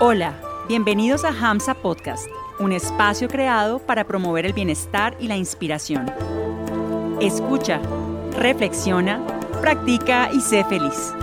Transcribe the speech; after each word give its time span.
Hola, 0.00 0.34
bienvenidos 0.66 1.24
a 1.24 1.28
Hamsa 1.28 1.72
Podcast, 1.74 2.26
un 2.58 2.72
espacio 2.72 3.28
creado 3.28 3.78
para 3.78 4.02
promover 4.02 4.44
el 4.44 4.52
bienestar 4.52 5.16
y 5.20 5.28
la 5.28 5.36
inspiración. 5.36 6.10
Escucha, 7.20 7.80
reflexiona, 8.36 9.24
practica 9.60 10.30
y 10.32 10.40
sé 10.40 10.64
feliz. 10.64 11.14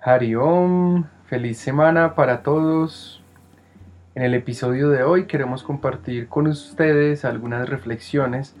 Hariom, 0.00 1.06
feliz 1.24 1.58
semana 1.58 2.14
para 2.14 2.44
todos. 2.44 3.20
En 4.14 4.22
el 4.22 4.34
episodio 4.34 4.90
de 4.90 5.02
hoy 5.02 5.26
queremos 5.26 5.64
compartir 5.64 6.28
con 6.28 6.46
ustedes 6.46 7.24
algunas 7.24 7.68
reflexiones 7.68 8.54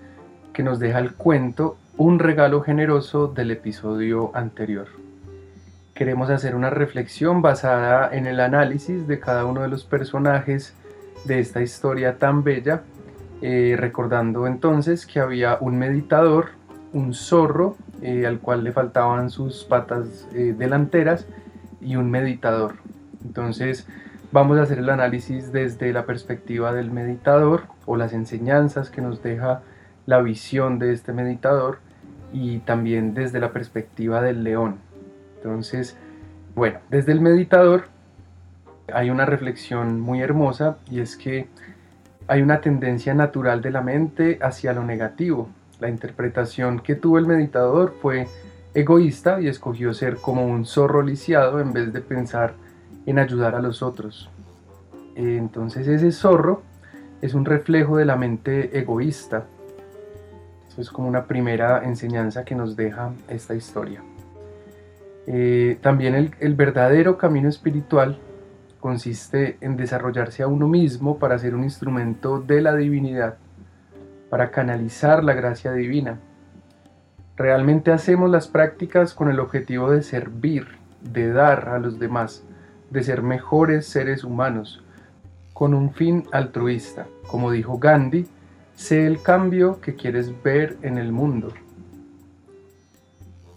que 0.56 0.62
nos 0.62 0.78
deja 0.78 1.00
el 1.00 1.12
cuento 1.12 1.76
Un 1.98 2.18
regalo 2.18 2.62
generoso 2.62 3.28
del 3.28 3.50
episodio 3.50 4.30
anterior. 4.34 4.86
Queremos 5.92 6.30
hacer 6.30 6.54
una 6.54 6.70
reflexión 6.70 7.42
basada 7.42 8.08
en 8.10 8.26
el 8.26 8.40
análisis 8.40 9.06
de 9.06 9.20
cada 9.20 9.44
uno 9.44 9.60
de 9.60 9.68
los 9.68 9.84
personajes 9.84 10.74
de 11.26 11.40
esta 11.40 11.60
historia 11.60 12.16
tan 12.16 12.42
bella, 12.42 12.84
eh, 13.42 13.76
recordando 13.78 14.46
entonces 14.46 15.04
que 15.04 15.20
había 15.20 15.58
un 15.60 15.78
meditador, 15.78 16.48
un 16.94 17.12
zorro 17.12 17.76
eh, 18.00 18.26
al 18.26 18.40
cual 18.40 18.64
le 18.64 18.72
faltaban 18.72 19.28
sus 19.28 19.62
patas 19.64 20.26
eh, 20.32 20.54
delanteras 20.56 21.26
y 21.82 21.96
un 21.96 22.10
meditador. 22.10 22.76
Entonces 23.22 23.86
vamos 24.32 24.56
a 24.58 24.62
hacer 24.62 24.78
el 24.78 24.88
análisis 24.88 25.52
desde 25.52 25.92
la 25.92 26.06
perspectiva 26.06 26.72
del 26.72 26.90
meditador 26.90 27.64
o 27.84 27.96
las 27.96 28.14
enseñanzas 28.14 28.88
que 28.88 29.02
nos 29.02 29.22
deja 29.22 29.60
la 30.06 30.20
visión 30.20 30.78
de 30.78 30.92
este 30.92 31.12
meditador 31.12 31.78
y 32.32 32.58
también 32.58 33.14
desde 33.14 33.40
la 33.40 33.52
perspectiva 33.52 34.22
del 34.22 34.44
león. 34.44 34.76
Entonces, 35.36 35.96
bueno, 36.54 36.78
desde 36.90 37.12
el 37.12 37.20
meditador 37.20 37.84
hay 38.92 39.10
una 39.10 39.26
reflexión 39.26 40.00
muy 40.00 40.22
hermosa 40.22 40.78
y 40.90 41.00
es 41.00 41.16
que 41.16 41.48
hay 42.28 42.42
una 42.42 42.60
tendencia 42.60 43.14
natural 43.14 43.62
de 43.62 43.70
la 43.70 43.82
mente 43.82 44.38
hacia 44.40 44.72
lo 44.72 44.84
negativo, 44.84 45.48
la 45.80 45.88
interpretación 45.88 46.80
que 46.80 46.94
tuvo 46.94 47.18
el 47.18 47.26
meditador 47.26 47.94
fue 48.00 48.26
egoísta 48.74 49.40
y 49.40 49.48
escogió 49.48 49.92
ser 49.94 50.16
como 50.16 50.46
un 50.46 50.64
zorro 50.64 51.02
lisiado 51.02 51.60
en 51.60 51.72
vez 51.72 51.92
de 51.92 52.00
pensar 52.00 52.54
en 53.06 53.18
ayudar 53.18 53.54
a 53.54 53.60
los 53.60 53.82
otros. 53.82 54.30
Entonces 55.14 55.86
ese 55.86 56.12
zorro 56.12 56.62
es 57.22 57.34
un 57.34 57.44
reflejo 57.44 57.96
de 57.96 58.04
la 58.04 58.16
mente 58.16 58.78
egoísta. 58.78 59.44
Es 60.76 60.90
como 60.90 61.08
una 61.08 61.26
primera 61.26 61.84
enseñanza 61.84 62.44
que 62.44 62.54
nos 62.54 62.76
deja 62.76 63.12
esta 63.28 63.54
historia. 63.54 64.02
Eh, 65.26 65.78
también 65.80 66.34
el 66.38 66.54
verdadero 66.54 67.18
camino 67.18 67.48
espiritual 67.48 68.18
consiste 68.80 69.56
en 69.60 69.76
desarrollarse 69.76 70.42
a 70.42 70.46
uno 70.46 70.68
mismo 70.68 71.18
para 71.18 71.38
ser 71.38 71.54
un 71.54 71.64
instrumento 71.64 72.40
de 72.40 72.60
la 72.60 72.76
divinidad 72.76 73.36
para 74.30 74.50
canalizar 74.50 75.24
la 75.24 75.34
gracia 75.34 75.72
divina. 75.72 76.18
Realmente 77.36 77.92
hacemos 77.92 78.30
las 78.30 78.48
prácticas 78.48 79.14
con 79.14 79.30
el 79.30 79.40
objetivo 79.40 79.90
de 79.90 80.02
servir, 80.02 80.68
de 81.00 81.32
dar 81.32 81.68
a 81.68 81.78
los 81.78 81.98
demás, 81.98 82.42
de 82.90 83.02
ser 83.02 83.22
mejores 83.22 83.86
seres 83.86 84.24
humanos, 84.24 84.82
con 85.52 85.74
un 85.74 85.92
fin 85.92 86.24
altruista. 86.32 87.06
Como 87.26 87.50
dijo 87.50 87.78
Gandhi, 87.78 88.26
sé 88.76 89.06
el 89.06 89.20
cambio 89.20 89.80
que 89.80 89.96
quieres 89.96 90.30
ver 90.42 90.76
en 90.82 90.98
el 90.98 91.10
mundo. 91.10 91.52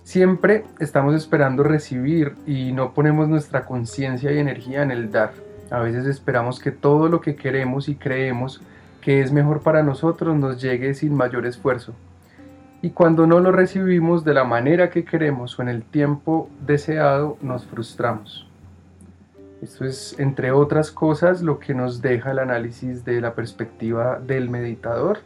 Siempre 0.04 0.64
estamos 0.80 1.14
esperando 1.14 1.62
recibir 1.62 2.34
y 2.48 2.72
no 2.72 2.96
ponemos 2.96 3.28
nuestra 3.28 3.66
conciencia 3.66 4.32
y 4.32 4.40
energía 4.40 4.82
en 4.82 4.90
el 4.90 5.12
dar. 5.12 5.34
A 5.70 5.80
veces 5.80 6.08
esperamos 6.08 6.60
que 6.60 6.72
todo 6.72 7.10
lo 7.10 7.22
que 7.22 7.36
queremos 7.36 7.90
y 7.90 7.96
creemos 7.96 8.62
que 9.02 9.22
es 9.22 9.32
mejor 9.32 9.62
para 9.62 9.84
nosotros 9.84 10.36
nos 10.36 10.60
llegue 10.60 10.96
sin 10.96 11.14
mayor 11.14 11.46
esfuerzo. 11.46 11.94
Y 12.82 12.92
cuando 12.92 13.28
no 13.28 13.40
lo 13.40 13.52
recibimos 13.52 14.24
de 14.24 14.34
la 14.34 14.46
manera 14.46 14.90
que 14.90 15.04
queremos 15.04 15.60
o 15.60 15.62
en 15.62 15.70
el 15.70 15.84
tiempo 15.84 16.50
deseado, 16.66 17.38
nos 17.42 17.66
frustramos. 17.66 18.49
Esto 19.62 19.86
es, 19.86 20.16
entre 20.20 20.52
otras 20.52 20.92
cosas, 20.92 21.42
lo 21.42 21.60
que 21.60 21.74
nos 21.74 22.02
deja 22.02 22.32
el 22.32 22.40
análisis 22.40 23.04
de 23.04 23.20
la 23.20 23.34
perspectiva 23.34 24.20
del 24.20 24.50
meditador, 24.50 25.20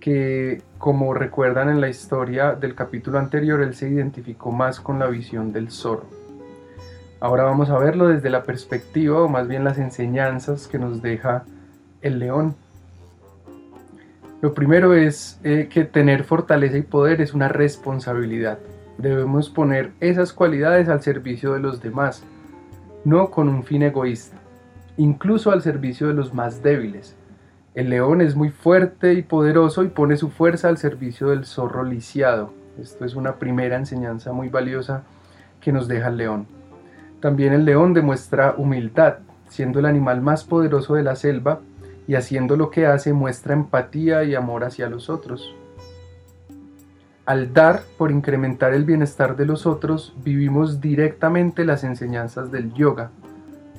que 0.00 0.62
como 0.78 1.14
recuerdan 1.14 1.68
en 1.68 1.80
la 1.80 1.88
historia 1.88 2.54
del 2.54 2.74
capítulo 2.74 3.18
anterior, 3.18 3.62
él 3.62 3.74
se 3.74 3.88
identificó 3.88 4.50
más 4.50 4.80
con 4.80 4.98
la 4.98 5.06
visión 5.06 5.52
del 5.52 5.70
zorro. 5.70 6.06
Ahora 7.20 7.44
vamos 7.44 7.70
a 7.70 7.78
verlo 7.78 8.08
desde 8.08 8.30
la 8.30 8.42
perspectiva, 8.42 9.22
o 9.22 9.28
más 9.28 9.46
bien 9.46 9.62
las 9.62 9.78
enseñanzas 9.78 10.66
que 10.66 10.78
nos 10.78 11.02
deja 11.02 11.44
el 12.00 12.18
león. 12.18 12.56
Lo 14.40 14.54
primero 14.54 14.94
es 14.94 15.38
eh, 15.44 15.68
que 15.70 15.84
tener 15.84 16.24
fortaleza 16.24 16.78
y 16.78 16.82
poder 16.82 17.20
es 17.20 17.34
una 17.34 17.48
responsabilidad. 17.48 18.58
Debemos 18.96 19.50
poner 19.50 19.92
esas 20.00 20.32
cualidades 20.32 20.88
al 20.88 21.02
servicio 21.02 21.52
de 21.52 21.60
los 21.60 21.82
demás, 21.82 22.24
no 23.04 23.30
con 23.30 23.48
un 23.48 23.62
fin 23.62 23.82
egoísta, 23.82 24.36
incluso 24.96 25.50
al 25.50 25.62
servicio 25.62 26.08
de 26.08 26.14
los 26.14 26.34
más 26.34 26.62
débiles. 26.62 27.16
El 27.74 27.90
león 27.90 28.20
es 28.20 28.34
muy 28.34 28.50
fuerte 28.50 29.14
y 29.14 29.22
poderoso 29.22 29.84
y 29.84 29.88
pone 29.88 30.16
su 30.16 30.28
fuerza 30.30 30.68
al 30.68 30.78
servicio 30.78 31.28
del 31.28 31.44
zorro 31.44 31.84
lisiado. 31.84 32.52
Esto 32.80 33.04
es 33.04 33.14
una 33.14 33.36
primera 33.36 33.76
enseñanza 33.76 34.32
muy 34.32 34.48
valiosa 34.48 35.02
que 35.60 35.72
nos 35.72 35.88
deja 35.88 36.08
el 36.08 36.16
león. 36.16 36.46
También 37.20 37.52
el 37.52 37.64
león 37.64 37.94
demuestra 37.94 38.54
humildad, 38.56 39.18
siendo 39.48 39.78
el 39.78 39.86
animal 39.86 40.20
más 40.20 40.44
poderoso 40.44 40.94
de 40.94 41.02
la 41.02 41.16
selva, 41.16 41.60
y 42.06 42.16
haciendo 42.16 42.56
lo 42.56 42.70
que 42.70 42.86
hace 42.86 43.12
muestra 43.12 43.54
empatía 43.54 44.24
y 44.24 44.34
amor 44.34 44.64
hacia 44.64 44.88
los 44.88 45.08
otros. 45.08 45.54
Al 47.30 47.54
dar 47.54 47.82
por 47.96 48.10
incrementar 48.10 48.74
el 48.74 48.84
bienestar 48.84 49.36
de 49.36 49.46
los 49.46 49.64
otros, 49.64 50.12
vivimos 50.24 50.80
directamente 50.80 51.64
las 51.64 51.84
enseñanzas 51.84 52.50
del 52.50 52.74
yoga, 52.74 53.12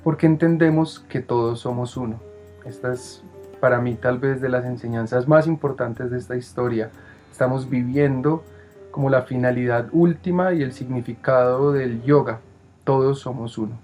porque 0.06 0.25
entendemos 0.25 1.01
que 1.01 1.19
todos 1.19 1.59
somos 1.59 1.97
uno. 1.97 2.17
Esta 2.63 2.94
es 2.94 3.22
para 3.59 3.81
mí 3.81 3.95
tal 3.95 4.19
vez 4.19 4.40
de 4.40 4.47
las 4.47 4.63
enseñanzas 4.63 5.28
más 5.28 5.47
importantes 5.47 6.11
de 6.11 6.17
esta 6.17 6.38
historia. 6.38 6.91
Estamos 7.29 7.69
viviendo 7.69 8.45
como 8.90 9.09
la 9.09 9.23
finalidad 9.23 9.90
última 9.91 10.53
y 10.53 10.63
el 10.63 10.72
significado 10.72 11.73
del 11.73 12.03
yoga. 12.03 12.40
Todos 12.85 13.19
somos 13.19 13.57
uno. 13.57 13.78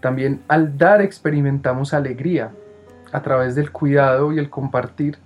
También 0.00 0.40
al 0.48 0.78
dar 0.78 1.02
experimentamos 1.02 1.92
alegría, 1.92 2.52
a 3.12 3.20
través 3.20 3.54
del 3.54 3.70
cuidado 3.70 4.32
y 4.32 4.38
el 4.38 4.48
compartir, 4.48 5.18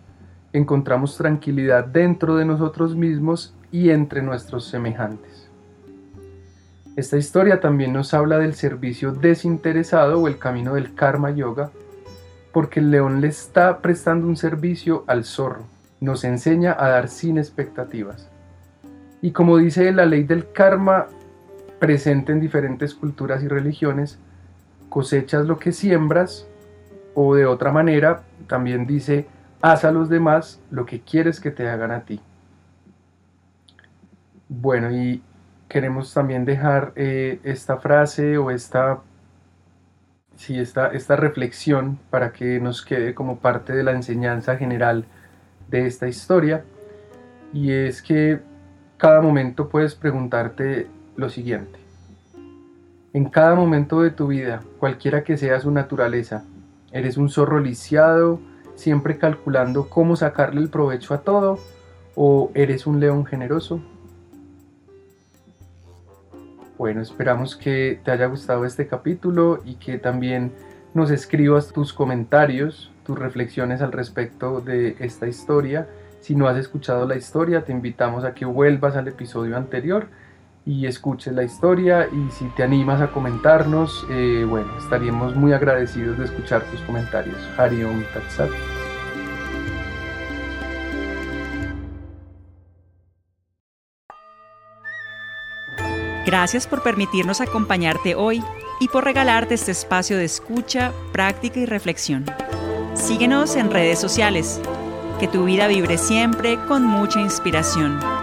encontramos 0.56 1.18
tranquilidad 1.18 1.84
dentro 1.84 2.36
de 2.36 2.46
nosotros 2.46 2.96
mismos 2.96 3.54
y 3.70 3.90
entre 3.90 4.22
nuestros 4.22 4.66
semejantes. 4.66 5.48
Esta 6.96 7.18
historia 7.18 7.60
también 7.60 7.92
nos 7.92 8.14
habla 8.14 8.38
del 8.38 8.54
servicio 8.54 9.12
desinteresado 9.12 10.18
o 10.18 10.28
el 10.28 10.38
camino 10.38 10.74
del 10.74 10.94
karma 10.94 11.30
yoga, 11.30 11.70
porque 12.52 12.80
el 12.80 12.90
león 12.90 13.20
le 13.20 13.28
está 13.28 13.82
prestando 13.82 14.26
un 14.26 14.36
servicio 14.36 15.04
al 15.06 15.24
zorro, 15.24 15.64
nos 16.00 16.24
enseña 16.24 16.74
a 16.78 16.88
dar 16.88 17.08
sin 17.08 17.36
expectativas. 17.36 18.30
Y 19.20 19.32
como 19.32 19.58
dice 19.58 19.92
la 19.92 20.06
ley 20.06 20.22
del 20.22 20.50
karma, 20.52 21.06
presente 21.78 22.32
en 22.32 22.40
diferentes 22.40 22.94
culturas 22.94 23.42
y 23.42 23.48
religiones, 23.48 24.18
cosechas 24.88 25.44
lo 25.44 25.58
que 25.58 25.72
siembras 25.72 26.46
o 27.14 27.34
de 27.34 27.44
otra 27.44 27.72
manera, 27.72 28.22
también 28.46 28.86
dice, 28.86 29.26
haz 29.72 29.84
a 29.84 29.90
los 29.90 30.08
demás 30.08 30.60
lo 30.70 30.86
que 30.86 31.00
quieres 31.00 31.40
que 31.40 31.50
te 31.50 31.68
hagan 31.68 31.90
a 31.90 32.04
ti. 32.04 32.20
Bueno, 34.48 34.92
y 34.92 35.22
queremos 35.68 36.14
también 36.14 36.44
dejar 36.44 36.92
eh, 36.94 37.40
esta 37.42 37.78
frase 37.78 38.38
o 38.38 38.52
esta, 38.52 39.00
sí, 40.36 40.58
esta, 40.60 40.88
esta 40.88 41.16
reflexión 41.16 41.98
para 42.10 42.32
que 42.32 42.60
nos 42.60 42.84
quede 42.84 43.12
como 43.12 43.38
parte 43.38 43.72
de 43.74 43.82
la 43.82 43.90
enseñanza 43.90 44.56
general 44.56 45.04
de 45.68 45.86
esta 45.86 46.06
historia. 46.06 46.64
Y 47.52 47.72
es 47.72 48.02
que 48.02 48.40
cada 48.98 49.20
momento 49.20 49.68
puedes 49.68 49.96
preguntarte 49.96 50.86
lo 51.16 51.28
siguiente. 51.28 51.80
En 53.12 53.24
cada 53.30 53.56
momento 53.56 54.02
de 54.02 54.10
tu 54.10 54.28
vida, 54.28 54.62
cualquiera 54.78 55.24
que 55.24 55.36
sea 55.36 55.58
su 55.58 55.72
naturaleza, 55.72 56.44
¿Eres 56.92 57.18
un 57.18 57.28
zorro 57.28 57.60
lisiado, 57.60 58.40
siempre 58.76 59.18
calculando 59.18 59.88
cómo 59.88 60.14
sacarle 60.14 60.60
el 60.60 60.70
provecho 60.70 61.12
a 61.14 61.22
todo? 61.22 61.58
¿O 62.14 62.50
eres 62.54 62.86
un 62.86 63.00
león 63.00 63.26
generoso? 63.26 63.80
Bueno, 66.78 67.00
esperamos 67.00 67.56
que 67.56 68.00
te 68.04 68.10
haya 68.10 68.26
gustado 68.26 68.64
este 68.64 68.86
capítulo 68.86 69.60
y 69.64 69.74
que 69.74 69.98
también 69.98 70.52
nos 70.94 71.10
escribas 71.10 71.72
tus 71.72 71.92
comentarios, 71.92 72.92
tus 73.04 73.18
reflexiones 73.18 73.80
al 73.82 73.92
respecto 73.92 74.60
de 74.60 74.96
esta 74.98 75.26
historia 75.26 75.88
Si 76.20 76.34
no 76.34 76.48
has 76.48 76.56
escuchado 76.56 77.06
la 77.06 77.16
historia, 77.16 77.64
te 77.64 77.72
invitamos 77.72 78.24
a 78.24 78.34
que 78.34 78.44
vuelvas 78.44 78.96
al 78.96 79.08
episodio 79.08 79.56
anterior 79.56 80.08
y 80.66 80.86
escuches 80.86 81.32
la 81.32 81.44
historia 81.44 82.08
y 82.12 82.30
si 82.32 82.44
te 82.50 82.64
animas 82.64 83.00
a 83.00 83.12
comentarnos, 83.12 84.04
eh, 84.10 84.44
bueno, 84.46 84.76
estaríamos 84.76 85.36
muy 85.36 85.52
agradecidos 85.52 86.18
de 86.18 86.24
escuchar 86.24 86.62
tus 86.64 86.80
comentarios. 86.80 87.36
Hariom 87.56 88.02
Tatsat. 88.12 88.50
Gracias 96.26 96.66
por 96.66 96.82
permitirnos 96.82 97.40
acompañarte 97.40 98.16
hoy 98.16 98.42
y 98.80 98.88
por 98.88 99.04
regalarte 99.04 99.54
este 99.54 99.70
espacio 99.70 100.18
de 100.18 100.24
escucha, 100.24 100.92
práctica 101.12 101.60
y 101.60 101.66
reflexión. 101.66 102.24
Síguenos 102.94 103.54
en 103.54 103.70
redes 103.70 104.00
sociales. 104.00 104.60
Que 105.20 105.28
tu 105.28 105.44
vida 105.44 105.68
vibre 105.68 105.96
siempre 105.96 106.58
con 106.66 106.84
mucha 106.84 107.20
inspiración. 107.20 108.15